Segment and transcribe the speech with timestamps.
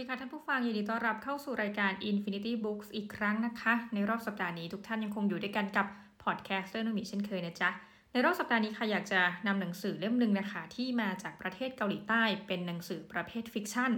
[0.00, 5.86] ดีค่ะท่านผู้ฟังยินดีต้อนรับเข้าสู่รายการ Infinity Books อีกครั้งนะคะ ในรอบสัปดาห์นี้ทุกท่านยังคงอยู่ด้วยกันกับ
[6.24, 7.70] พอดแคสต์เรื่องนุ่มีเช่นเคยนะจ๊ะ
[8.12, 13.92] ในรอบสัปดาห์นี้ค่ะอยากจะนำหนังสือเล่มหนึ่งนะคะ ที่มาจากประเทศเกาหลีใต้เป็นหนังสือประเภทฟิกชัน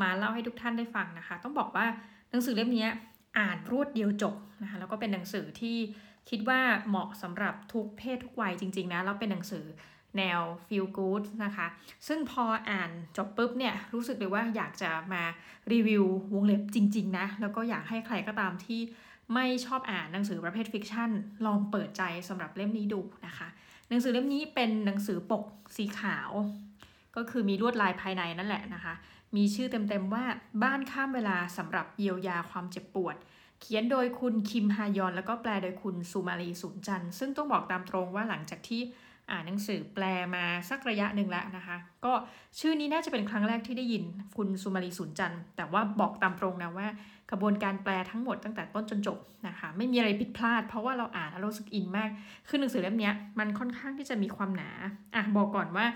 [0.00, 1.86] มาเล่าให้ทุกท่านได้ฟังนะคะ ต้องบอกว่า
[2.30, 2.86] หนังสือเล่มนี้
[3.38, 5.76] อ่านรวดเดียวจบนะคะแล้วก็เป็นหนังสือที่
[6.30, 9.64] คิดว่าเหมาะสำหรับทุกเพศทุกวัยจริงๆนะแล้วเป็นหนังสือ
[10.16, 11.66] แนว feel good นะคะ
[12.06, 15.22] ซึ่งพออ่านจบปุ๊บเนี่ย รู้สึกเลยว่าอยากจะมา
[15.72, 18.80] รีวิววงเล็บจริง ๆ นะ แล้วก็อยากให้ใครก็ตามที่
[19.34, 21.10] ไม่ชอบอ่านหนังสือประเภท fiction
[21.46, 23.48] ลองเปิดใจสำหรับเล่มนี้ดูนะคะ
[23.88, 25.44] หนังสือเล่มนี้เป็นหนังสือปก
[25.76, 26.30] สีขาว
[27.16, 28.94] ก็คือมีลวดลายภายในนั่นแหละนะคะ
[29.36, 30.24] มีชื่อเต็มๆว่า
[30.62, 33.16] บ้านข้ามเวลาสำหรับเยียวยาความเจ็บปวด
[33.60, 38.82] เขียนโดยคุณคิมฮายอน แล้วก็แปลโดยคุณสุมาลีสุนจันซึ่งต้องบอกตามตรงว่าหลังจากที่
[39.30, 42.12] อ่านหนังสือแปลมาสักระยะหนึ่งแล้วนะคะ ก็
[42.58, 44.04] ชื่อนี้น่าจะเป็นครั้งแรกที่ได้ยิน
[44.36, 46.86] คุณสุมาลีสุนจันแต่ว่าบอกตามตรงนะว่า
[47.30, 52.08] กระบวนการแปลทั้งหมดตั้งแต่ต้นจนจบนะคะไม่มีอะไรผิดพลาด เพราะว่าเราอ่านแล้วรู้สึกอินมาก
[52.48, 54.70] คือหนังสือเล่มนี้มันค่อนข้างที่จะมีความหนา
[55.14, 55.86] อะบอกก่อนว่า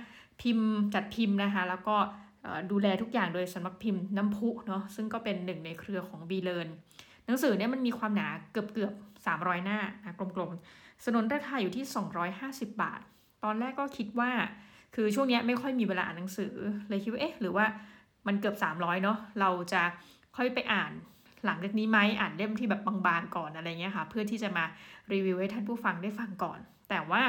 [0.40, 1.96] พิมพ์จัดพิมพ์นะคะ แล้วก็
[2.70, 6.68] ดูแลทุกอย่างโดยสำนักพิมพ์น้ำพุเนาะซึ่งก็เป็นหนึ่งในเครือของบีเลน
[7.26, 8.92] หนังสือเนี่ยมันมีความหนาเกือบเกือบ
[9.28, 11.84] 300 หน้านะกลมๆสนนราคาอยู่ที่
[12.32, 13.00] 250 บาท
[13.44, 14.30] ตอนแรกก็คิดว่า
[14.94, 16.54] คือช่วงนี้ไม่ค่อยมีเวลาอ่านหนังสือ
[16.88, 17.66] เลยคิดว่าเอ๊ะหรือว่า
[18.26, 19.82] มันเกือบ 300 เนาะเราจะ
[20.36, 20.92] ค่อยไปอ่าน
[21.46, 24.64] หลังจากนี้ไหมอ่านเล่มที่แบบบางๆก่อนอะไรเงี้ยค่ะ เพื่อที่จะมา
[25.12, 27.22] รีวิวให้ท่านผู้ฟังได้ฟังก่อน แต่ว่า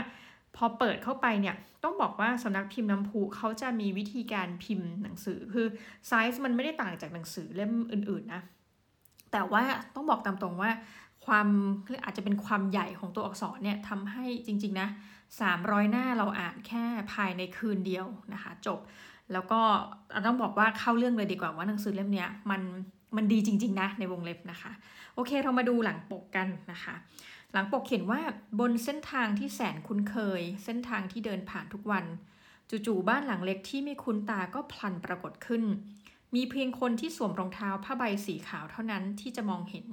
[0.56, 5.68] พอเปิดเข้าไปเนี่ยต้องบอกว่าสำนักพิมพ์น้ำพุเขาจะมีวิธีการพิมพ์หนังสือคือ
[6.08, 8.42] ไซส์มันไม่ได้ต่างจากหนังสือเล่มอื่นๆนะ
[9.32, 9.64] แต่ว่า
[9.96, 10.72] ต้องบอกตามตรงว่า
[11.26, 11.48] ความ
[12.06, 14.88] อาจจะเป็นความใหญ่ของตัวอักษรเนี่ยทำให้จริง ๆ นะ
[15.42, 16.84] 300 หน้าเราอ่านแค่
[17.14, 18.80] ภายในคืนเดียวนะคะ จบ
[19.34, 19.62] แล้วก็
[20.26, 22.62] ต้องบอกว่าเข้าเรื่องเลยดีกว่าว่าหนังสือเล่มนี้มัน
[23.16, 24.72] มันดีจริง ๆ นะ ในวงเล็บนะคะ
[25.16, 26.96] โอเคเรามาดูหลังปกกันนะคะ
[27.54, 28.20] หลังปกเขียนว่า
[28.60, 32.06] บนเส้นทางที่แสนคุ้นเคย เส้นทางที่เดินผ่านทุกวัน
[32.70, 35.64] จู่ๆบ้านหลังเล็กที่ไม่คุ้นตาก็พลันปรากฏขึ้น
[36.36, 39.88] มีเพียงคนที่สวมรองเท้าผ้าใบสีขาวเท่านั้นที่จะมองเห็น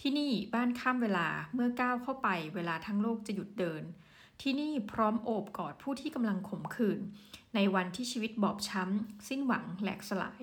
[0.00, 3.82] ที่นี่บ้านข้ามเวลาเมื่อก้าวเข้าไป เวลาทั้งโลกจะหยุดเดิน
[4.40, 7.00] ที่นี่พร้อมโอบกอดผู้ที่กำลังขมขื่น
[7.54, 10.42] ในวันที่ชีวิตบอบช้ำ สิ้นหวังแหลกสลาย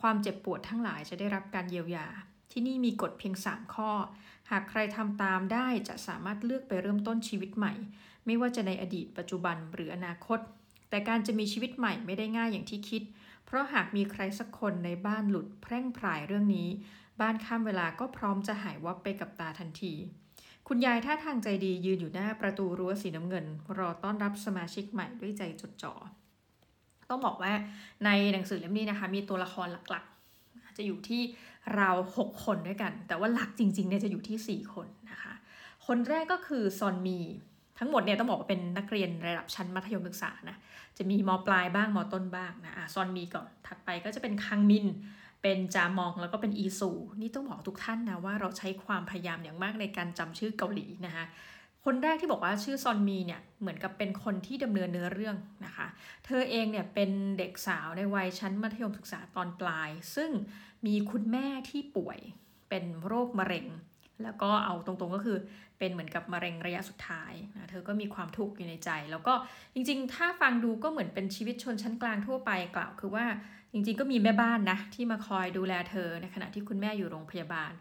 [0.00, 2.08] ความเจ็บปวดทั้งหลายจะได้รับการเยียวยา
[2.52, 3.90] ที่นี่มีกฎเพียง 3 ข้อ
[4.50, 7.72] หากใครทำตามได้จะสามารถเลือกไปเริ่มต้นชีวิตใหม่
[8.26, 10.40] ไม่ว่าจะในอดีตปัจจุบันหรืออนาคต
[10.90, 13.02] แต่การจะมีชีวิตใหม่ไม่ได้ง่ายอย่างที่คิด
[13.46, 16.68] เพราะหากมีใครสักคนในบ้านหลุดแพร่งพรายเรื่องนี้
[17.20, 19.94] บ้านข้ามเวลาก็พร้อมจะหายวับไปกับตาทันที
[20.68, 23.44] คุณยายท่าทางใจดียืนอยู่หน้าประตูรั้วสีน้ำเงิน
[23.78, 25.94] รอต้อนรับสมาชิกใหม่ด้วยใจจดจ่อ
[27.10, 27.52] ต้องบอกว่า
[28.04, 31.22] ในหนังสือเล่มนี้นะคะ มีตัวละครหลักๆ จะอยู่ที่
[31.76, 35.34] เราหกคนด้วยกัน แต่ว่าหลักจริงๆเนี่ยจะอยู่ที่ 4 คนนะคะ
[35.86, 37.18] คนแรกก็คือซอนมี
[37.78, 40.56] ทั้งหมดเนี่ยต้องบอกว่าเป็นนักเรียนระดับชั้นมัธยมศึกษานะ
[40.98, 44.86] จะมีมปลายบ้างมต้นบ้างนะอะซอนมีก่อน ถัดไปก็จะเป็นคังมิน
[45.46, 46.90] เป็นจามองแล้วก็เป็นอีซู
[47.20, 51.24] นี่ต้องบอกทุกท่านนะว่าเราใช้ความพยายามอย่างมากในการจำชื่อเกาหลีนะคะ
[51.84, 55.86] คนแรกที่บอกว่าชื่อซอนมีเนี่ยเหมือนกับเป็นคนที่ดำเนินเนื้อเรื่องนะคะ
[56.26, 60.30] เธอเองเนี่ยเป็นเด็กสาวในวัยชั้นมัธยมศึกษาตอนปลาย ซึ่ง
[60.86, 62.18] มีคุณแม่ที่ป่วย
[62.68, 63.66] เป็นโรคมะเร็ง
[64.22, 65.38] แล้วก็เอาตรงๆก็คือ
[65.78, 69.34] เป็นเหมือนกับมะเร็งระยะสุดท้ายนะเธอก็มีความทุกข์อยู่ในใจ แล้วก็
[69.74, 73.26] จริงๆ ถ้าฟังดูก็เหมือนเป็นชีวิตชนชั้นกลางทั่วไปกล่าวคือว่า
[73.74, 77.72] จริงๆก็มีแม่บ้านนะที่มาคอยดูแลเธอในขณะที่คุณแม่อยู่โรงพยาบาล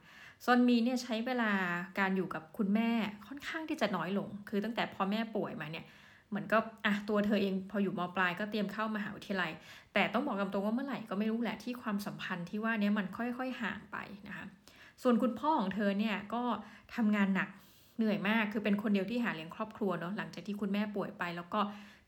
[0.45, 1.51] ซอนมีเนี่ยใช้เวลา
[1.99, 2.91] การอยู่กับคุณแม่
[3.27, 5.85] ค่อนข้างที่จะน้อยลง คือตั้งแต่พอแม่ป่วยมาเนี่ย
[6.29, 9.51] เหมือนก็อะตัวเธอเองพออยู่มปลายก็เตรียมเข้ามาหาวิทยาลัย
[9.93, 14.45] แต่ต้องบอกกำตรงว่าเมื่อไหร่ก็ไม่รู้แหละที่ความสัมพันธ์ที่ว่านี้มันค่อยๆห่างไปนะคะ
[15.03, 16.43] ส่วนคุณพ่อของเธอเนี่ยก็
[16.95, 17.49] ทำงานหนัก
[17.97, 21.59] เหนื่อยมากคือเป็นคนเดียวที่หาเลี้ยงครอบครัวเนาะหลังจากที่คุณแม่ป่วยไป แล้วก็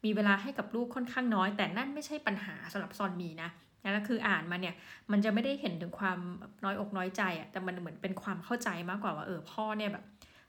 [0.06, 3.50] มีเวลาให้กับลูกค่อนข้างน้อย แต่นั่นไม่ใช่ปัญหาสำหรับซอนมีนะ
[3.94, 4.76] แล้วคืออ่านมาเนี่ย
[5.12, 6.20] มันจะไม่ได้เห็นถึงความ
[6.64, 10.04] น้อยอกน้อยใจอะแต่มันเหมือนเป็นความเข้าใจมากกว่าว่าเออพ่อเนี่ยแบบ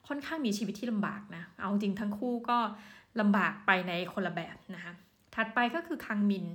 [0.08, 2.58] ค่อนข้างมีชีวิตที่ลำบากนะ เอาจริงทั้งคู่ก็
[3.20, 4.92] ลำบากไปในคนละแบบนะคะ
[5.34, 6.46] ถัดไปก็คือคังมิน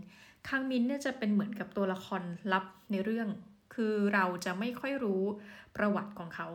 [0.50, 2.22] คังมินเนี่ยจะเป็นเหมือนกับตัวละคร
[2.54, 3.28] ลับในเรื่อง
[3.74, 5.24] คือเราจะไม่ค่อยรู้
[5.75, 6.48] ประวัติของเขา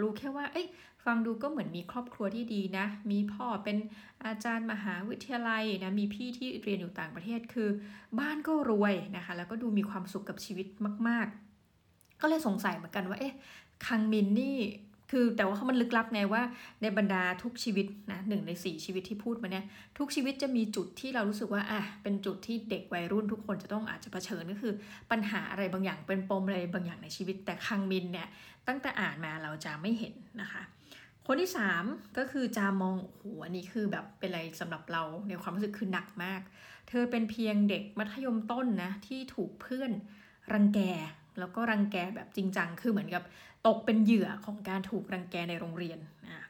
[0.00, 0.66] รู้แค่ว่า เอ้ย
[1.06, 3.76] ฟังดูก็เหมือนมีครอบครัวที่ดีนะ มีพ่อเป็น
[4.24, 7.68] อาจารย์มหาวิทยาลัยนะ มีพี่ที่เรียนอยู่ต่างประเทศคือ
[8.20, 10.66] บ้านก็รวยนะคะ แล้วก็ดูมีความสุขกับชีวิต
[11.08, 11.26] มาก
[11.74, 13.34] ๆ ก็เลยสงสัยเหมือนกันว่า เอ๊ะ
[13.86, 14.58] คังมินนี่
[15.10, 16.42] คือแต่ว่าเขามันลึกลับไงว่า
[16.82, 19.64] ในบรรดาทุกชีวิตนะหนึ่งในสี่ชีวิตที่พูดมาเนี่ย
[19.98, 24.72] ทุกชีวิตจะมีจุดที่เรารู้สึกว่า อะ เป็นจุดที่เด็กวัยรุ่นทุกคนจะต้องอาจจะเผชิญก็คือ
[25.10, 28.28] ปัญหาอะไรบางอย่าง เป็นปมอะไรบางอย่างในชีวิต แต่คังมินเนี่ย
[28.68, 30.62] ตั้งแต่อ่านมาเราจะไม่เห็นนะคะ
[31.26, 31.84] คนที่สาม
[32.18, 36.40] ก็คือจามองโอ้โหอันนี้คือแบบเป็นอะไรสำหรับเราในความรู้สึกคือหนักมาก
[36.88, 39.90] เธอเป็นเพียงเด็กมัธยมต้นนะที่ถูกเพื่อน
[40.52, 40.80] รังแก
[41.38, 43.22] แล้วก็รังแกแบบจริงจังคือเหมือนกับ
[43.66, 46.44] ตกเป็นเหยื่อของการถูกรังแกในโรงเรียนนะ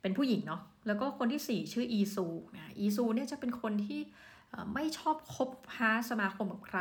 [0.00, 2.26] เป็นผู้หญิงเนาะแล้วก็คนที่ 4 ชื่ออีซู
[2.56, 4.00] นะอีซูเนี่ยจะเป็นคนที่
[4.74, 6.80] ไม่ชอบคบค้าสมาคมกับใคร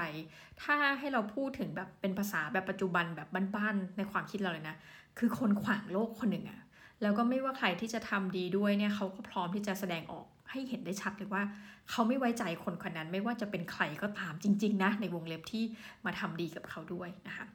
[0.62, 4.76] ถ้าให้เราพูดถึงแบบเป็นภาษาแบบปัจจุบันแบบบ้านๆในความคิดเราเลยนะ
[5.20, 6.60] คือคนขวางโลกคนหนึ่งอะ
[7.04, 11.44] แล้วก็ไม่ว่าใครที่จะทำดีด้วยเนี่ยเขาก็พร้อมที่จะแสดงออกให้เห็นได้ชัดเลยว่า
[11.90, 15.64] เขาไม่ไว้ใจคนคนนั้น ไม่ว่าจะเป็นใครก็ตามจริง ๆ นะ ในวงเล็บที่
[16.06, 17.46] มาทำดีกับเขาด้วยนะคะ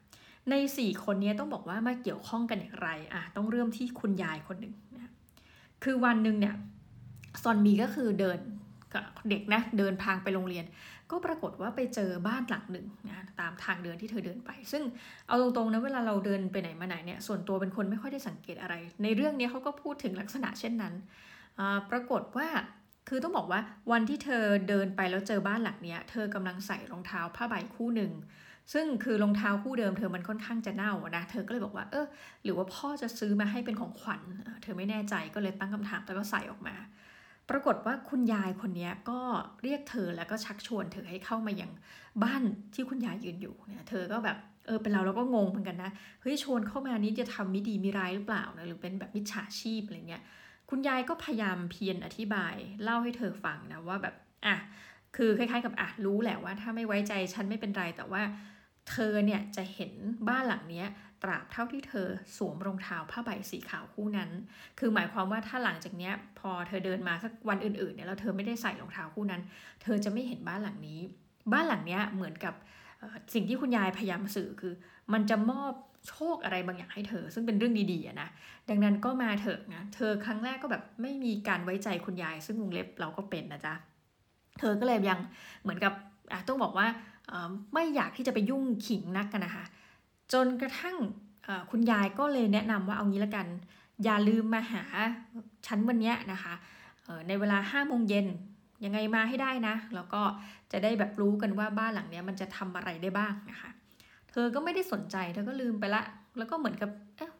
[0.50, 5.12] ใน 4 คนนี้ต้องบอกว่ามาเกี่ยวข้องกันอย่างไรอะต้องเริ่มที่คุณยายคนหนึ่งนะ
[5.84, 6.54] คือวันหนึ่งเนี่ย
[7.42, 8.38] ซอนมีก็คือเดิน
[9.30, 10.64] เด็กนะเดินทางไปโรงเรียน
[11.10, 14.82] ก็ปรากฏว่าไปเจอบ้านหลังหนึ่งนะตามทางเดินที่เธอเดินไป ซึ่ง
[15.28, 20.94] เอาตรงๆนะเวลาเราเดินไปไหนมาไหนเนี่ยส่วนตัวเป็นคนไม่ค่อยได้สังเกตอะไร ในเรื่องนี้เขาก็พูดถึงลักษณะเช่นนั้น
[21.90, 22.48] ปรากฏว่า
[23.08, 23.60] คือต้องบอกว่า
[23.92, 28.12] วันที่เธอเดินไปแล้วเจอบ้านหลังเนี้ย เธอกำลังใส่รองเท้าผ้าใบคู่หนึ่ง
[28.72, 32.06] ซึ่งคือรองเท้าคู่เดิมเธอมันค่อนข้างจะเน่านะ เธอก็เลยบอกว่า เออ
[32.44, 34.20] หรือว่าพ่อจะซื้อมาให้เป็นของขวัญ
[34.62, 36.74] เธอไม่แน่ใจก็เลยตั้งคำถามแล้วก็ใส่ออกมา
[37.50, 39.20] ปรากฏว่าคุณยายคนนี้ก็
[39.62, 41.72] เรียกเธอแล้วก็ชักชวนเธอให้เข้ามาอย่าง
[42.22, 42.42] บ้าน
[42.74, 45.90] ที่คุณยายยืนอยู่เนี่ยเธอก็แบบเออเป็นเราเราก็งงเหมือนกันนะ
[46.20, 50.22] เฮ้ยชวนเข้ามานี้จะทำมิดีมิร้ายหรือเปล่านะหรือเป็นแบบมิจฉาชีพอะไรเงี้ย
[50.70, 54.14] คุณยายก็พยายามเพียรอธิบายเล่าให้เธอฟังนะว่าแบบ
[54.46, 54.56] อะ
[55.16, 58.22] คือคล้ายๆกับอะรู้แหละว่า ถ้าไม่ไว้ใจฉันไม่เป็นไรแต่ว่า
[58.90, 59.92] เธอเนี่ยจะเห็น
[60.28, 60.88] บ้านหลังเนี้ย
[61.22, 64.30] ตราบเท่าที่เธอสวมรองเท้าผ้าใบสีขาวคู่นั้น
[64.78, 69.42] คือหมายความว่าถ้าหลังจากนี้พอเธอเดินมาสักวันอื่นๆเนี่ยแล้วเธอไม่ได้ใส่รองเท้าคู่นั้น
[69.82, 71.00] เธอจะไม่เห็นบ้านหลังนี้
[71.52, 72.54] บ้านหลังนี้เหมือนกับ
[73.34, 74.74] สิ่งที่คุณยายพยายามสื่อคือ
[75.12, 75.72] มันจะมอบ
[76.08, 78.28] โชคอะไรบางอย่างให้เธอ ซึ่งเป็นเรื่องดีๆนะ
[78.68, 83.74] ดังนั้นก็มาเถอะนะเธอครั้งแรกก็แบบไม่มีการไว้ใจคุณยาย ซึ่งวงเล็บเราก็เป็นนะจ๊ะ
[84.58, 85.20] เธอก็เลยยัง
[85.62, 85.92] เหมือนกับ
[86.48, 86.86] ต้องบอกว่า
[87.74, 89.64] ไม่อยากที่จะไปยุ่งขิงนักกันนะคะ
[90.32, 90.96] จนกระทั่ง
[91.70, 93.46] คุณยายก็เลยแนะนำว่าเอางี้ละกัน
[94.04, 94.82] อย่าลืมมาหา
[95.66, 96.54] ชั้นวันนี้นะคะ
[97.28, 98.26] ในเวลาห้าโมงเย็น
[98.84, 100.22] ยังไงมาให้ได้นะ แล้วก็
[100.72, 103.70] จะได้แบบรู้กันว่าบ้านหลังนี้มันจะทำอะไรได้บ้างนะคะ
[104.30, 106.02] เธอก็ไม่ได้สนใจเธอก็ลืมไปละ
[106.38, 106.90] แล้วก็เหมือนกับ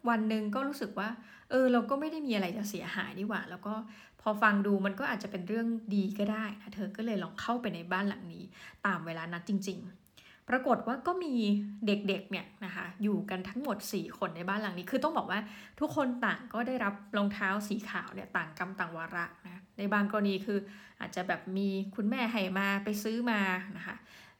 [0.09, 1.09] วันหนึ่งก็รู้สึกว่า
[1.49, 3.73] เออ เราก็ไม่ได้มีอะไรจะเสียหายดีกว่า แล้วก็
[4.21, 8.43] พอฟังดูมันก็อาจจะเป็นเรื่องดีก็ได้นะเธอก็เลยลองเข้าไปในบ้านหลังนี้
[8.85, 10.08] ตามเวลานัดจริง ๆ
[10.49, 11.33] ปรากฏว่าก็มี
[11.87, 15.39] เด็กๆเนี่ยนะคะอยู่กันทั้งหมด 4 คนในบ้านหลังนี้ คือต้องบอกว่า
[15.79, 20.59] ทุกคนต่างก็ได้รับรองเท้าสีขาวเนี่ยต่างกรรมต่างวาระนะในบางกรณีคือ
[20.99, 23.39] อาจจะแบบมีคุณแม่ให้มาไปซื้อมา
[23.77, 23.95] นะคะ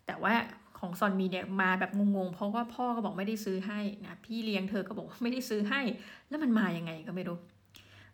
[0.06, 0.33] แต่ว่า
[0.79, 5.81] ของซอนมีเนี่ยมาแบบงงๆ เพราะว่าพ่อก็บอกไม่ได้ซื้อให้นะพี่เลี้ยงเธอก็บอกไม่ได้ซื้อให้
[6.29, 7.38] แล้วมันมาอยังไงก็ไม่รู้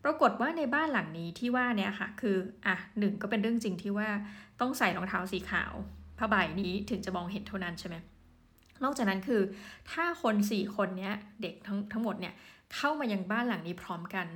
[0.03, 4.09] ปรากฏว่าในบ้านหลังนี้ที่ว่าเนี่ยค่ะคืออะหนึ่งก็เป็นเรื่องจริงที่ว่า
[4.59, 5.73] ต้องใส่รองเท้าสีขาว
[6.17, 7.95] ผ้าใบนี้ถึงจะมองเห็นเท่านั้นใช่ไหม
[8.83, 9.41] นอกจากนั้นคือ
[9.91, 12.33] ถ้าคนสี่คนเนี้ยเด็กทั้งทั้งหมดเนี่ย
[12.75, 14.27] เข้ามายังบ้านหลังนี้พร้อมกัน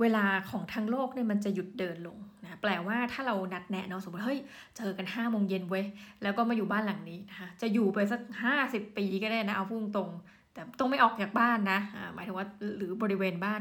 [0.00, 4.40] เวลาของทั้งโลกเนี่ยมันจะหยุดเดินลงนะแปลว่าถ้าเรานัดแนะเนาะสมมติเฮ้ย
[4.76, 5.84] เจอกันห้าโมงเย็นเว้ย
[6.22, 10.10] แล้วก็มาอยู่บ้านหลังนี้นะคะจะอยู่ไปสักห้าสิบปีก็ได้นะเอาพุ่งตรง
[10.52, 11.80] แต่ต้องไม่ออกจากบ้านนะ
[12.14, 12.46] หมายถึงว่า
[12.76, 13.60] หรือบริเวณบ้าน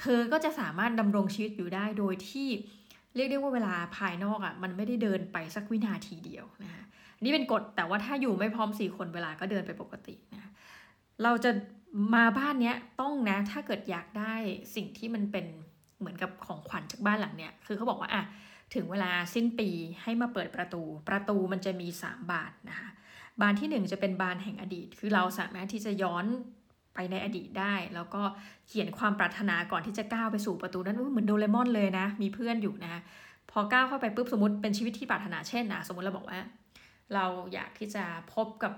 [0.00, 2.48] เธอก็จะสามารถดำรงชีวิตอยู่ได้โดยที่
[3.16, 6.84] เรียกได้ว่าเวลาภายนอกอะ่ะมันไม่ได้เดินไปสักวินาทีเดียวนะคะ
[7.20, 10.50] นี่เป็นกฎแต่ว่าถ้าอยู่ไม่พร้อมสี่คนเวลาก็เดินไปปกตินะ
[11.22, 11.50] เราจะ
[12.14, 14.34] มาบ้านเนี้ยต้องนะถ้าเกิดอยากได้
[14.74, 15.46] สิ่งที่มันเป็น
[15.98, 18.22] เหมือนกับของขวัญจากบ้านหลังเนี้ยคือเขาบอกว่าอะ
[18.74, 19.68] ถึงเวลาสิ้นปี
[20.02, 22.88] ให้มาเปิดประตู ประตูมันจะมี 3 บานนะคะ
[23.40, 26.24] บานที่ 1 จะเป็นบานแห่งอดีต คือเราสามารถที่จะย้อน
[26.96, 28.22] ไปในอดีตได้ แล้วก็
[28.68, 33.02] เขียนความปรารถนาก่อนที่จะก้าวไปสู่ประตูนั้นเหมือนโดเรมอนเลยนะ มีเพื่อนอยู่นะ
[33.50, 36.40] พอก้าวเข้าไปปุ๊บสมมติเป็นชีวิตที่ปรารถนาเช่นนะสมมติเราบอกว่า
[37.14, 37.24] เรา
[37.54, 38.72] อยากที่จะพบกับ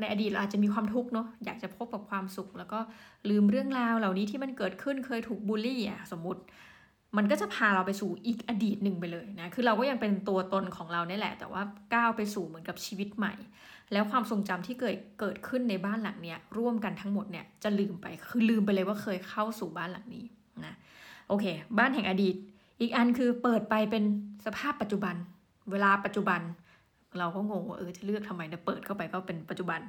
[0.00, 2.78] ในอดีตเราอาจจะมีความทุกข์เนาะอยากจะพบกับความสุข แล้วก็
[3.30, 6.42] ลืมเรื่องราวเหล่านี้ที่มันเกิดขึ้นเคยถูกบูลลี่อะสมมติ
[7.16, 11.62] มันก็จะพาเราไปสู่อีกอดีตหนึ่งไปเลยนะ คือเราก็ยังเป็นตัวตนของเราเนี่ยแหละ แต่ว่า
[11.94, 13.34] ก้าวไปสู่เหมือนกับชีวิตใหม่
[13.92, 20.24] แล้วความทรงจำที่เกิดเกิดขึ้นในบ้านหลังเนี้ยร่วมกันทั้งหมดเนี่ยจะลืมไปคือลืมไปเลยว่าเคยเข้าสู่บ้านหลังนี้
[20.64, 20.74] นะ
[21.28, 21.46] โอเค
[21.78, 22.34] บ้านแห่งอดีต
[22.80, 24.04] อีกอันคือเปิดไปเป็น
[24.46, 25.14] สภาพปัจจุบัน
[25.70, 26.40] เวลาปัจจุบัน
[27.18, 29.80] เราก็งงว่าเออจะเลือกทำไมนะเปิดเข้าไปก็เป็นปัจจุบัน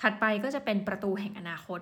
[0.00, 1.80] ถัดไปก็จะเป็นประตูแห่งอนาคต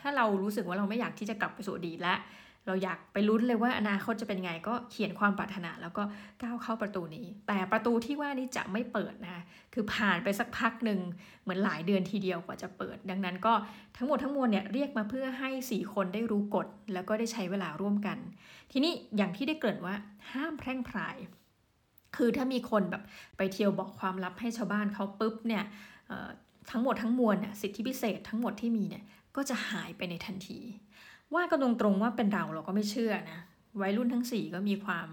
[0.00, 2.18] ถ้าเรารู้สึกว่าเราไม่อยากที่จะกลับไปสู่อดีตแล้ว
[2.66, 6.02] เราอยากไปลุ้นเลยว่าอนาคตจะเป็นไงก็เขียนความปรารถนา แล้วก็
[6.42, 9.42] ก้าวเข้าประตูนี้ แต่ประตูที่ว่านี้จะไม่เปิดนะ
[9.74, 11.00] คือผ่านไปสักพักหนึ่ง
[11.42, 13.52] เหมือนหลายเดือนทีเดียวกว่าจะเปิด ดังนั้นก็
[13.96, 18.18] ทั้งหมดทั้งมวลเนี่ยเรียกมาเพื่อให้ 4 คนได้รู้กฎ แล้วก็ได้ใช้เวลาร่วมกัน
[18.72, 19.94] ทีนี้อย่างที่ได้เกริ่นว่า
[20.32, 21.16] ห้ามแพร่งพราย
[22.16, 23.02] คือถ้ามีคนแบบ
[23.36, 25.64] ไปเที่ยวบอกความลับให้ชาวบ้านเขาปุ๊บเนี่ย
[26.70, 29.04] ทั้งหมดทั้งมวลเนี่ยสิทธิพิเศษทั้งหมดที่มีเนี่ย
[29.36, 30.60] ก็จะหายไปในทันที
[31.34, 33.40] ว่ากันตรงๆว่าเป็นเราเราก็ไม่เชื่อนะ
[33.80, 35.08] วัยรุ่นทั้งสี่ก็มีความ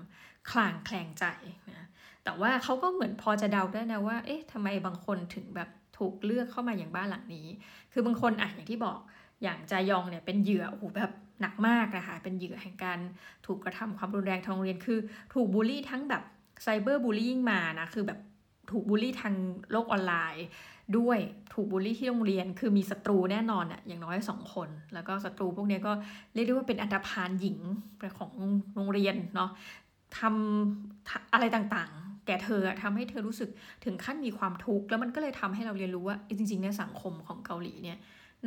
[0.52, 1.26] คลางแคลงใจ
[1.70, 1.88] นะ
[2.24, 7.48] แต่ว่าเขาก็เหมือนพอจะเดาได้นะว่า เอ๊ะทำไมบางคนถึงแบบถูกเลือกเข้ามาอย่างบ้านหลังนี้
[7.92, 9.00] คือบางคนอะอย่างที่บอก
[9.44, 13.00] อย่างจายองเนี่ยเป็นเหยื่อโอ้โหแบบหนักมากนะคะ เป็นเหยื่อแห่งการ
[13.46, 15.00] ถูกกระทำความรุนแรงทางโรงเรียนคือ
[15.34, 16.24] ถูกบูลลี่ทั้งแบบ
[16.64, 18.20] ไซเบอร์บูลลี่มานะ คือแบบ
[18.72, 19.36] ถูกบูลลี่ทาง
[19.72, 20.46] โลกออนไลน์
[20.98, 21.20] ด้วย
[21.54, 25.92] ถูกบูลลี่ที่โรงเรียน คือมีศัตรูแน่นอนอะอย่างน้อยสองคน แล้วก็ศัตรูพวกนี้ก็
[26.34, 27.60] เรียกได้ว่าเป็นอันตรพานหญิง
[28.20, 28.32] ของ
[28.76, 29.50] โรงเรียนเนาะ
[30.20, 33.50] ทำอะไรต่างๆ แก่เธอทำให้เธอรู้สึก
[33.86, 37.98] ถึงขั้นมีความทุกข์แล้วมันก็เลยทำให้เราเรียนรู้ว่าจริงๆในสังคมของเกาหลีเนี่ย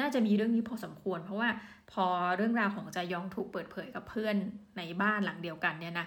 [0.00, 1.49] น่าจะมีเรื่องนี้พอสมควร เพราะว่า
[1.93, 2.05] พอ
[2.37, 4.35] เรื่องราวของจายองถูกเปิดเผยกับเพื่อน
[4.77, 6.07] ในบ้านหลังเดียวกันเนี่ยนะ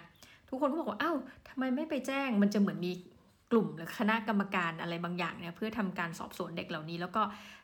[0.50, 1.18] ทุกคนก็บอกว่าอ้าว
[1.50, 2.92] ทำไมไม่ไปแจ้ง มันจะเหมือนมี
[3.54, 7.22] กลุ่มหรือคณะกรรมการอะไรบางอย่างเนี่ยเพื่อทำการสอบสวนเด็กเหล่านี้ แล้วก็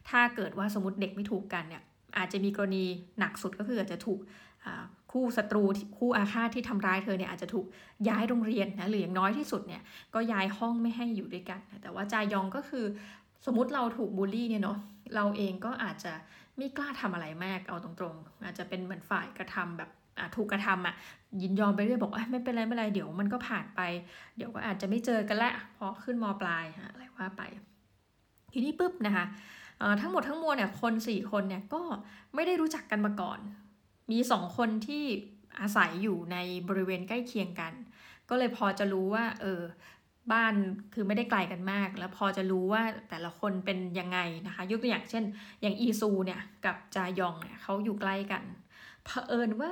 [0.10, 1.84] ถ้าเกิดว่าสมมติเด็กไม่ถูกกันเนี่ย
[2.18, 2.86] อาจจะมีกรณี
[3.20, 4.20] หนักสุดก็คืออาจจะถูก
[5.12, 5.64] คู่ศัตรู
[5.98, 7.66] คู่อาฆาตที่ทำร้ายเธอเนี่ยอาจจะถูก
[8.10, 9.82] ย้ายโรงเรียนนะหรืออย่างน้อยที่สุดเนี่ย
[10.14, 12.86] ก็ย้ายห้องไม่ให้อยู่ด้วยกัน แต่ว่าจายองก็คือ
[13.46, 14.78] สมมติเราถูกบูลลี่เนี่ยเนาะ
[15.16, 16.14] เราเองก็อาจจะ
[16.58, 19.90] ไม่กล้าทำอะไรมากเอาตรงๆ อาจจะเป็นเหมือนฝ่ายกระทำแบบ
[20.36, 20.96] ถูกกระทำอะ
[21.42, 23.82] ยินยอมไปเรื่อยบอกไม่เป็นไรไม่เป็นไรเดี๋ยวมันก็ผ่านไป
[24.38, 27.42] เดี๋ยวก็อาจจะไม่เจอกันละเพอขึ้นมปลายอะไรว่าไป
[28.54, 29.26] ทีนี้ปุ๊บนะคะ
[30.02, 31.82] ทั้งหมดทั้งมวลเนี่ยคนสี่คนเนี่ยก็
[32.36, 33.40] ไม่ได้รู้จักกันมาก่อน
[34.12, 35.04] มีสองคนที่
[35.60, 36.38] อาศัยอยู่ใน
[36.70, 37.74] บริเวณใกล้เคียงกัน
[38.30, 39.62] ก็เลยพอจะรู้ว่าเออ
[40.32, 40.54] บ้าน
[40.94, 45.24] คือไม่ได้ไกลกันมาก แล้วพอจะรู้ว่าแต่ละคนเป็นยังไงนะคะยกตัวอย่างเช่น
[45.62, 48.44] อย่างอีซูเนี่ยกับจายองเนี่ยเขาอยู่ใกล้กัน
[49.06, 49.72] เผอิญว่า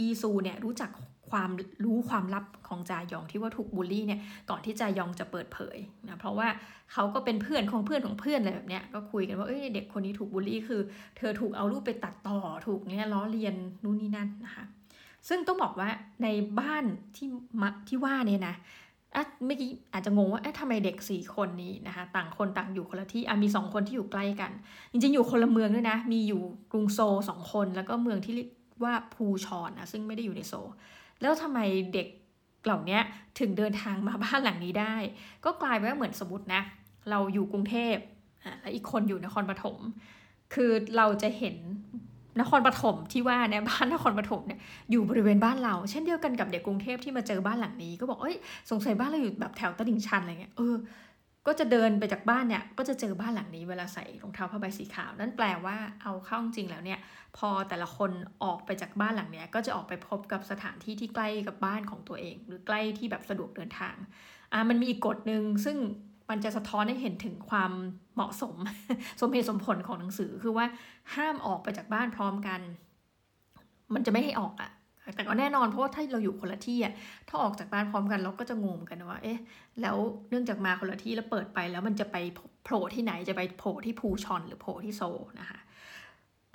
[0.00, 0.90] อีซูเนี่ยรู้จัก
[1.30, 1.50] ความ
[1.84, 4.20] รู้ความลับของจายองที่ว่าถูกบูลลี่เนี่ย
[4.50, 5.76] ก่อนที่จายองจะเปิดเผย
[6.08, 6.48] นะเพราะว่า
[6.92, 10.80] เขาก็เป็นเพื่อนของเพื่อนของเพื่อนอะไรแบบเนี้ยก็คุยกันว่าเอ้ยเด็กคนนี้ถูกบูลลี่คือ
[11.16, 14.64] เธอถูกเอารูปไปตัดต่อถูกเนี่ยล้อเลียนนู่นนี่นั่นนะคะ
[15.28, 15.88] ซึ่งต้องบอกว่า
[16.22, 16.84] ในบ้าน
[17.16, 17.28] ที่
[17.60, 18.54] มที่ว่าเนี่ยนะ
[19.16, 24.50] อะเมื่อกี้อาจจะงงว่าเอ๊ะทำไมเด็กสี่คนนี้นะคะต่างคนต่างอยู่คนละที่อะมีสองคนที่อยู่ใกล้กัน
[24.92, 28.34] จริงๆอยู่คนละเมืองด้วยนะ มีอยู่กรุงโซสองคน แล้วก็เมืองที่
[28.82, 30.52] ว่าภูชอนนะซึ่งไม่ได้อยู่ในโซ
[31.20, 31.58] แล้วทำไม
[31.94, 32.08] เด็ก
[32.64, 32.98] เหล่านี้
[33.38, 34.96] ถึงเดินทางมาบ้านหลังนี้ได้
[35.44, 36.62] ก็กลายเป็นว่าเหมือนสมมตินะ
[37.10, 37.96] เราอยู่กรุงเทพ
[38.60, 39.76] แล้วอีกคนอยู่นครปฐม
[40.54, 41.56] คือเราจะเห็น
[42.40, 48.36] นครปฐมที่ว่าเนี่ยบ้านนครปฐมเนี่ยอยู่บริเวณบ้านเรา เช่นเดียวกันกับเด็กกรุงเทพที่มาเจอบ้านหลังนี้ ก็บอกเอ้ย
[48.70, 50.74] สงสัยบ้านเราอยู่แบบแถวตลิ่งชันอะไรเงี้ยเออ
[51.46, 56.98] ก็จะเดินไปจากบ้านเนี่ยก็จะเจอบ้านหลังนี้เวลาใส่รองเท้าผ้าใบสีขาว นั่นแปลว่าเอาเข้าจริงแล้วเนี่ย
[57.36, 58.10] พอแต่ละคน
[58.44, 63.96] ออกไปจากบ้านหลังเนี้ยก็จะออกไปพบกับสถานที่ที่ใกล้กับบ้านของตัวเอง หรือใกล้ที่แบบสะดวกเดินทาง
[64.52, 65.76] อ่ามันมีกกฎหนึ่งซึ่ง
[66.30, 67.72] มันจะสะท้อนให้เห็นถึงความ
[68.14, 68.56] เหมาะสม
[69.20, 70.66] สมเหตุสมผลของหนังสือคือว่า
[71.14, 72.60] ห้ามออกไปจากบ้านพร้อมกัน
[73.94, 74.70] มันจะไม่ให้ออกอะ
[75.14, 76.94] แต่ก็แน่นอนเพราะว่าถ้าเราอยู่คนละที่อะ
[77.28, 79.38] ถ้าออกจากบ้านพร้อมกันเราก็จะงงกันว่า เอ๊ะ
[79.80, 79.96] แล้ว
[80.30, 82.16] เนื่องจากมาคนละที่แล้วเปิดไปแล้วมันจะไป
[82.64, 85.02] โผล่ที่ไหนจะไปโผล่ที่ภูชอนหรือโผล่ที่โซ
[85.40, 85.58] นะคะ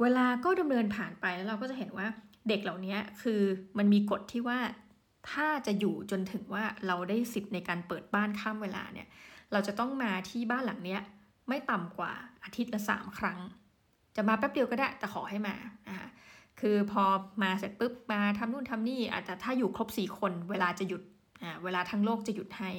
[0.01, 2.07] เวลาก็ดำเนินผ่านไปแล้วเราก็จะเห็นว่า
[2.49, 3.41] เด็กเหล่านี้คือ
[3.77, 4.59] มันมีกฎที่ว่า
[5.31, 9.07] ถ้าจะอยู่จนถึงว่าเราได้สิทธิ์ในการเปิดบ้านข้ามเวลาเนี่ย
[9.51, 11.01] เราจะต้องมาที่บ้านหลังเนี้ย
[11.47, 12.11] ไม่ต่ำกว่า
[12.43, 13.39] อาทิตย์ละสามครั้ง
[14.15, 15.55] จะมาแป๊บเดียวก็ได้แต่ขอให้มา
[15.87, 16.07] นะคะ
[16.59, 17.03] คือพอ
[17.43, 21.01] มาเสร็จปุ๊บมาทำนู่นทำนี่อาจจะถ้าอยู่ครบสี่คนเวลาจะหยุด
[21.43, 22.71] อ่าเวลาทั้งโลกจะหยุดให้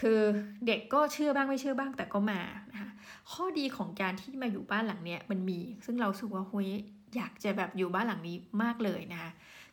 [0.00, 0.20] คือ
[0.66, 2.40] เด็กก็เชื่อบ้างไม่เชื่อบ้างแต่ก็มา
[2.72, 2.90] นะคะ
[3.32, 6.70] ข้อดีของการที่มาอยู่บ้านหลังเนี้ยมันมี ซึ่งเราสึกว่าเฮ้ย
[7.16, 9.30] อยากจะแบบอยู่บ้านหลังนี้มากเลยนะคะ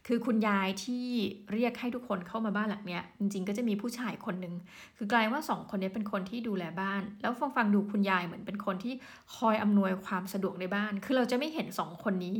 [0.08, 1.06] คือคุณยายที่
[1.54, 4.54] เรียกให้ทุกคนเข้ามาบ้านหลังเนี้ยจริงๆ ก็จะมีผู้ชายคนหนึ่ง
[4.98, 8.94] คือกลายว่าสองคนนี้เป็นคนที่ดูแลบ้าน แล้วฟังฟังดูคุณยายเหมือนเป็นคนที่
[9.36, 12.38] คอยอำนวยความสะดวกในบ้าน คือเราจะไม่เห็นสองคนนี้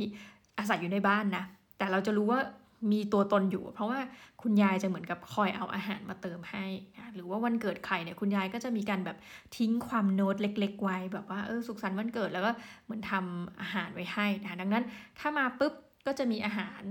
[0.58, 1.44] อาศัยอยู่ในบ้านนะ
[1.78, 2.40] แต่เราจะรู้ว่า
[2.92, 4.00] มีตัวตนอยู่ เพราะว่า
[4.42, 9.16] คุณยายจะเหมือนกับคอยเอาอาหารมาเติมให้นะหรือว่าวันเกิดใครเนี่ยคุณยายก็จะมีการแบบ
[9.56, 12.52] ทิ้งความโน้ตเล็ก ๆ ไว้แบบว่าเออสุขสันต์วันเกิดแล้วก็
[12.84, 14.84] เหมือนทำอาหารไว้ให้นะดังนั้น
[15.18, 15.74] ถ้ามาปุ๊บ
[16.06, 16.82] ก็จะมีอาหาร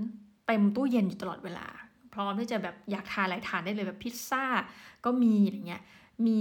[0.46, 1.66] เต็มตู้เย็นอยู่ตลอดเวลา
[2.14, 4.44] พร้อมที่จะแบบอยากทานอะไรทานได้เลยแบบพิซซ่า
[5.04, 5.82] ก็มีอย่างเงี้ย
[6.26, 6.38] มี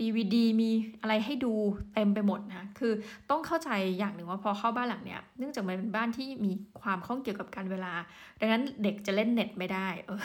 [0.00, 0.70] DVD มี
[1.00, 1.52] อะไรให้ดู
[1.94, 2.92] เต็มไปหมดนะคือ
[3.30, 7.92] ต้องเข้าใจอย่างหนึ่งว่าพอเข้าบ้านหลังเนี้ยเนื่องจากมันเป็นบ้านที่มีความข้องเกี่ยวกับการเวลา
[8.40, 10.20] ดังนั้นเด็กจะเล่นเน็ตไม่ได้เออ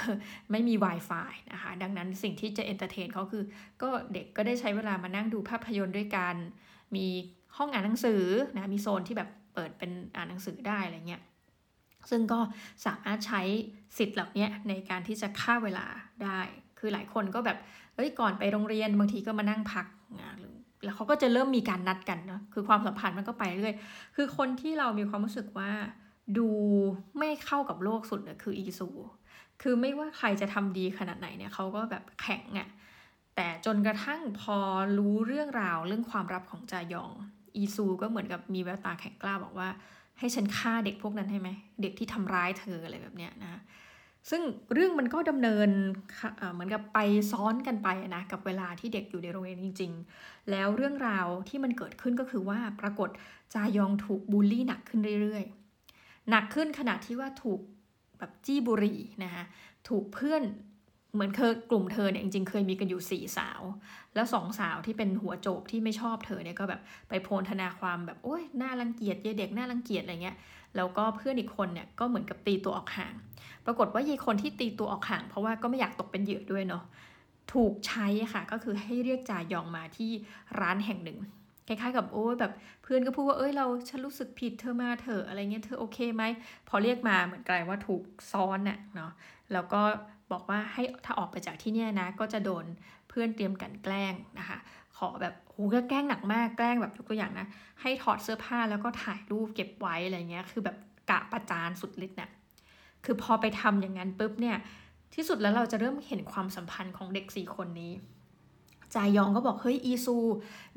[0.52, 3.44] ไม่มี Wi-Fi นะคะดังนั้นสิ่งที่จะ entertain เขาคือ
[3.82, 6.36] ก็เด็กก็ได้ใช้เวลามานั่งดูภาพยนตร์ด้วยกัน
[6.96, 7.08] มี
[7.58, 8.24] ห้องอ่านหนังสือ
[8.56, 11.22] นะมีโซนที่แบบเปิดเป็นอ่านหนังสือได้อะไรเงี้ย
[12.10, 12.40] ซึ่งก็
[12.86, 13.42] สามารถใช้
[13.98, 15.86] สิทธิ์เหล่านี้ในการที่จะฆ่าเวลา
[16.24, 16.40] ได้
[16.80, 17.58] คือหลายคนก็แบบ
[17.96, 19.86] เอ้ยก่อนไปโรงเรียนบางทีก็มานั่งพัก
[20.84, 23.76] แล้วเขาก็จะเริ่มมีการนัดกันเนาะคือความสัมพันธ์มันก็ไปเรื่อย
[24.16, 25.72] คือคนที่เรามีความรู้สึกว่า
[26.38, 26.50] ดู
[27.20, 28.90] ไม่เข้ากับโลกสุดเนี่ยคืออีซู
[29.62, 32.70] คือไม่ว่าใครจะทำดีขนาดไหนเนี่ยเขาก็แบบแข็งอะ่ะ
[33.36, 34.58] แต่จนกระทั่งพอ
[34.98, 37.12] รู้เรื่องราวเรื่องความลับของจายอง
[37.56, 39.70] อีซูก็เหมือนกับมีแววตาแข็งกล้าบอกว่า
[40.20, 41.50] ให้ฉันฆ่าเด็กพวกนั้นให้ไหม
[41.82, 43.62] เด็กที่ทำร้ายเธออะไรแบบเนี้ยนะ
[44.30, 44.42] ซึ่ง
[44.74, 45.70] เรื่องมันก็ดำเนิน
[46.54, 47.00] เหมือนกับไป
[47.32, 49.92] ซ้อนกันไปนะกับเวลาที่เด็กอยู่ในโรงเรียนจริง
[50.22, 53.10] ๆ แล้วเรื่องราวที่มันเกิดขึ้นก็คือว่าปรากฏ
[53.54, 57.60] จายองถูกบูลลี่หนักขึ้นเรื่อยๆ หนักขึ้นขนาดที่ว่าถูก
[58.20, 59.44] แบบจี้บุรีนะคะ
[59.90, 60.44] ถูกเพื่อน
[61.14, 63.62] เหมือนเคยกลุ่มเธอเนี่ยจริงๆเคยมีกันอยู่สี่สาว
[64.16, 70.38] แล้วสองสาวที่เป็นหัวโจกที่ไม่ชอบเธอเนี่ยก็แบบไปโพลธนาความแบบโอ้ยน่ารังเกียจเยเด็กน่ารังเกียจอะไรเงี้ย
[70.76, 73.14] แล้วก็เพื่อนอีกคนเนี่ยก็เหมือนกับตีตัวออกห่าง
[73.66, 76.84] ปรากฏว่ายีคนที่ตีตัวออกห่าง เพราะว่าก็ไม่อยากตกเป็นเหยื่อด้วยเนาะ
[77.54, 80.12] ถูกใช้ค่ะก็คือให้เรียกจายองมาที่
[80.60, 81.20] ร้านแห่งหนึ่ง
[81.68, 82.52] คล้ายๆกับโอ้แบบ
[82.84, 86.24] เพื่อนก็พูดว่าเอ้ยเราฉันรู้สึกผิดเธอมาเถอะอะไรเงี้ยเธอโอเคไหม
[86.68, 89.12] พอเรียกมาเหมือนกลายว่าถูกซ้อนน่ะเนาะ
[89.54, 89.82] แล้วก็
[90.32, 92.66] บอกว่าให้ถ้าออกไปจากที่เนี่ยนะ ก็จะโดน
[93.10, 94.58] เพื่อนเตรียมกันแกล้งนะคะ
[94.98, 97.48] ขอแบบโหก็แกล้งหนักมากแกล้งแบบยกตัวอย่างนะ
[97.82, 100.78] ให้ถอดเสื้อผ้าแล้วก็ถ่ายรูปเก็บไว้อะไรเงี้ยคือแบบ
[101.10, 102.30] กะประจานสุดฤทธิ์เนี่ย
[103.06, 104.58] คือพอไปทำอย่างนั้นปุ๊บเนี่ย
[105.14, 107.94] ที่สุดแล้วเราจะเริ่มเห็นความสัมพันธ์ของเด็กสี่คนนี้
[108.96, 110.18] จายองก็บอกเฮ้ยอีซู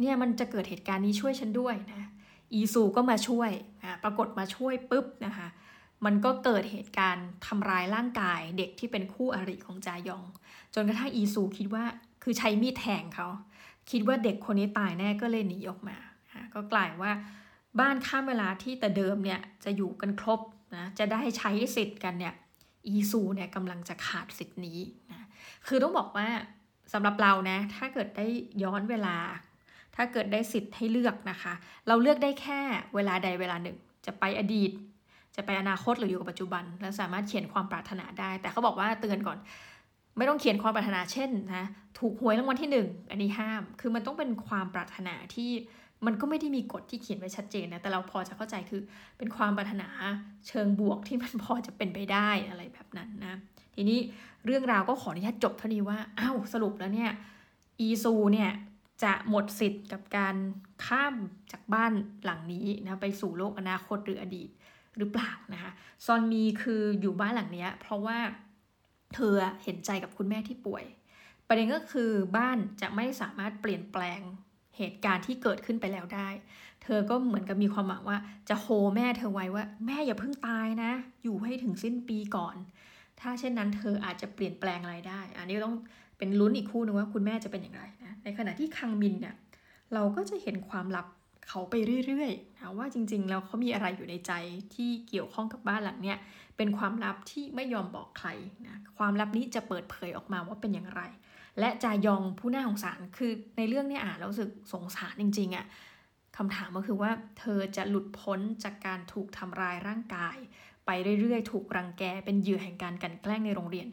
[0.01, 2.09] เนี่ยมันจะเกิดเหตุการณ์นี้ช่วยฉันด้วยนะ
[2.55, 3.51] อีซูก็มาช่วย
[3.83, 5.49] อะปรากฏมาช่วยปุ๊บนะคะ
[6.05, 10.25] มันก็เกิดเหตุการณ์ทำร้ายร่างกายเด็กที่เป็นคู่อริของจายอง
[10.75, 11.85] จนกระทั่งอีซูคิดว่า
[12.23, 13.29] คือใช้มีดแทงเขา
[13.91, 15.97] คิดว่าเด็กคนนี้ตายแน่ก็เลยหนีออกมา
[16.55, 17.13] ก็กลายว่า
[17.81, 20.41] บ้านข้ามเวลาที่แต่เดิมเนี่ยจะอยู่กันครบ
[20.75, 22.35] นะจะได้ใช้สิทธิ์กันเนี่ย
[22.87, 25.27] อีซูเนี่ยกำลังจะขาดสิทธิ์นี้นะ
[25.67, 26.29] คือต้องบอกว่า
[26.93, 28.27] สำหรับเรานะถ้าเกิดได้
[28.63, 29.17] ย้อนเวลา
[29.97, 31.55] ถ้าเกิดได้สิทธิ์ให้เลือกนะคะ
[31.89, 32.61] เราเลือกได้แค่
[32.95, 33.77] เวลาใดเวลาหนึ่ง
[34.07, 34.71] จะไปอดีต
[35.37, 39.39] จะไปอนาคตหรืออยู่กับปัจจุบัน แล้วสามารถเขียนความปรารถนาได้ แต่เขาบอกว่าเตือนก่อน
[40.17, 41.65] ไม่ต้องเขียนความปรารถนาเช่นนะ
[41.99, 45.51] ถูกหวยรางวัลที่หนึ่งอันนี้ห้าม คือมันต้องเป็นความปรารถนาที่
[46.07, 48.81] มันก็ไม่ได้มีกฎที่เขียนไว้ชัดเจนนะแต่เราพอจะเข้าใจคือ
[49.19, 49.89] เป็นความปรารถนา
[50.49, 53.39] เชิงบวกที่มันพอจะเป็นไปได้อะไรแบบนั้นนะ
[53.75, 53.99] ทีนี้
[54.47, 57.11] เรื่องราวก็ขออนุญาตจบเท่านี้ว่าอ้าวสรุปแล้วเนี่ย
[57.81, 58.51] อีซูเนี่ย
[59.03, 60.37] จะหมดสิทธิ์กับการ
[60.87, 61.15] ข้าม
[61.53, 61.93] จากบ้าน
[62.25, 64.51] หลังนี้นะไปสู่โลกอนาคตหรืออดีต
[64.97, 65.73] หรือเปล่านะคะ
[66.05, 68.19] ซอนมีคืออยู่บ้านหลังนี้เพราะว่า
[69.15, 70.85] เธอเห็นใจกับคุณแม่ที่ป่วย
[71.49, 74.21] ประเด็นก็คือบ้านจะไม่สามารถเปลี่ยนแปลง
[74.79, 76.29] เหตุการณ์ที่เกิดขึ้นไปแล้วได้
[76.83, 82.57] เธอก็เหมือนกับมีความหวังว่า จะโฮแม่เธอไว้ว่า แม่อย่าเพิ่งตายนะ อยู่ให้ถึงสิ้นปีก่อน
[83.21, 85.77] ถ้าเช่นนั้นเธออาจจะเปลี่ยนแปลงอะไรได้ อันนี้ต้อง
[86.19, 89.35] เป็นลุ้นอีกคู่นึงว่าคุณแม่จะเป็นอย่างไรนะ ในขณะที่คังมินเนี่ย
[89.95, 91.07] เราก็จะเห็นความลับ
[91.49, 91.75] เขาไป
[92.07, 94.33] เรื่อยๆนะว่าจริงๆ แล้วเขามีอะไรอยู่ในใจ
[94.75, 96.19] ที่เกี่ยวข้องกับบ้านหลังเนี้ย
[96.57, 98.29] เป็นความลับที่ไม่ยอมบอกใคร
[98.67, 101.03] นะความลับนี้จะเปิดเผยออกมาว่าเป็นอย่างไร
[101.61, 105.67] และจายองผู้น่าสงสารคือในเรื่องนี้อ่านแล้วรู้สึกสงสารจริงๆอะ่ะ
[106.37, 110.37] คำถามก็คือว่าเธอจะหลุดพ้นจากการถูกทำร้ายร่างกาย
[110.87, 110.91] ไป
[111.21, 113.89] เรื่อยๆ ถูกรังแกเป็นเหยื่อแห่งการกันแกล้งในโรงเรียน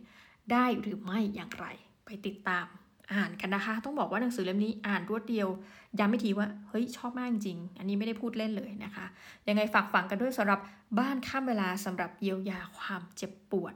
[0.51, 1.65] ได้หรือไม่อย่างไร
[2.05, 2.65] ไปติดตาม
[3.13, 5.47] อ่านกันนะคะ ต้องบอกว่าหนังสือเล่มนี้อ่านรวดเดียว
[5.99, 9.05] ย้ำไม่ทีว่า เฮ้ย ชอบมากจริง อันนี้ไม่ได้พูดเล่นเลยนะคะ
[9.47, 10.59] ยังไงฝากฝังกันด้วยสำหรับ
[10.99, 13.73] บ้านข้ามเวลาสำหรับเยียวยาความเจ็บปวด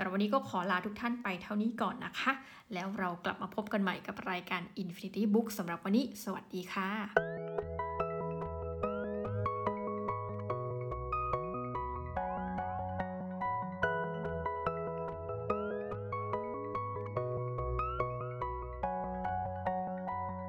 [0.00, 2.32] สำหรับวันนี้ก็ขอลาทุกท่านไปเท่านี้ก่อนนะคะ
[2.74, 7.87] แล้วเรากลับมาพบกันใหม่กับรายการ Infinity Book สำหรับวันนี้ สวัสดีค่ะ